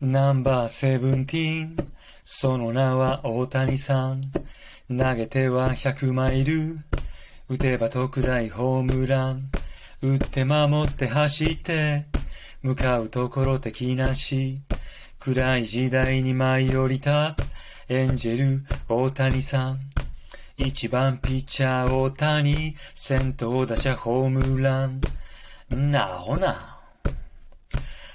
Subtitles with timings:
[0.00, 1.76] ナンバーセブンティーン。
[2.24, 4.30] その名は大谷さん。
[4.88, 6.78] 投げては100マイル。
[7.48, 9.50] 打てば特大ホームラン。
[10.00, 12.04] 打って守って走って。
[12.62, 14.60] 向かうところ敵なし。
[15.18, 17.34] 暗い時代に舞い降りた。
[17.88, 19.80] エンジェル大谷さん。
[20.56, 22.76] 一番ピッチャー大谷。
[22.94, 25.00] 先頭打者ホームラン。
[25.70, 26.77] なほな。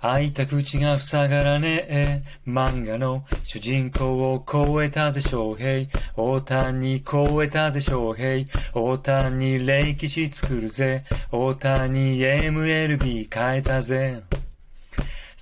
[0.00, 2.22] 開いた口が塞がらねえ。
[2.46, 5.88] 漫画の主人公を超えたぜ、翔平。
[6.16, 8.46] 大谷超えたぜ、翔平。
[8.74, 11.04] 大谷歴史作るぜ。
[11.32, 14.22] 大谷 MLB 変えたぜ。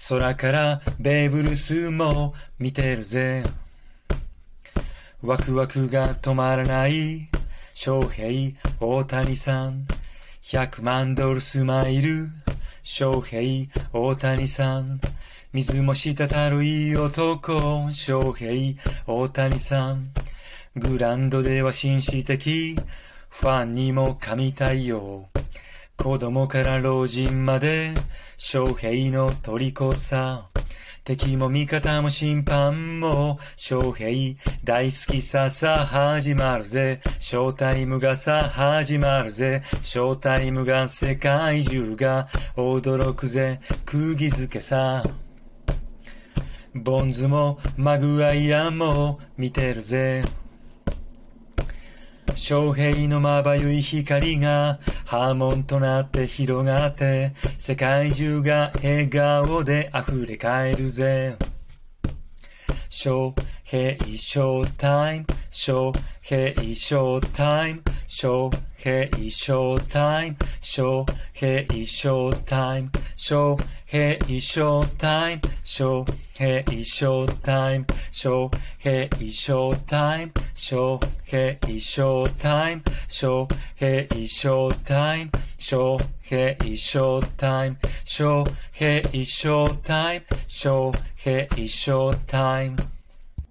[0.08, 3.42] 空からベーブルスも見てるぜ。
[5.22, 7.28] ワクワクが止まらない。
[7.74, 9.86] 翔平、大谷さん。
[10.42, 12.43] 100万ドルスマイル。
[12.86, 15.00] 翔平、大谷さん。
[15.54, 16.14] 水も滴
[16.50, 20.10] るいい男、翔平、大谷さん。
[20.76, 22.76] グランドでは紳士的、
[23.30, 25.30] ファンにも神対応。
[25.96, 27.94] 子供から老人まで、
[28.36, 30.50] 翔平の虜さ。
[31.04, 37.02] 敵も味方も審判も、翔平大好きささ始まるぜ。
[37.18, 39.62] ショータイムがさ始まるぜ。
[39.82, 43.60] ショータイムが世界中が驚くぜ。
[43.84, 45.02] 釘付けさ。
[46.74, 50.24] ボンズもマグワイアも見てるぜ。
[52.34, 61.36] 昌平のまばゆい光が波紋となって広がって世界中が笑顔で溢れ返るぜ。
[63.04, 65.92] 昌平ショータイム、昌
[66.22, 71.04] 平ショータイム、昌平ショータイム、昌
[71.44, 72.96] 平ショータイム、
[75.62, 76.06] 昌
[76.46, 77.34] 平ショ
[85.64, 92.86] Shohei Showtime, Shohei Showtime, Shohei Showtime.